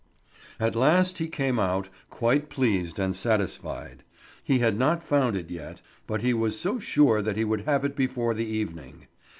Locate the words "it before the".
7.85-8.47